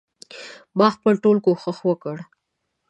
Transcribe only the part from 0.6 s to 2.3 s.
ما خپل ټول کوښښ وکړ.